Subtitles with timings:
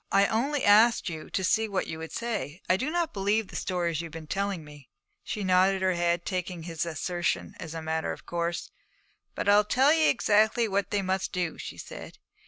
[0.11, 2.59] 'I only asked you to see what you would say.
[2.67, 4.89] I do not believe the stories you have been telling me.'
[5.23, 8.71] She nodded her head, taking his assertion as a matter of course.
[9.35, 12.17] 'But I'll tell you exactly what they must do,' she said.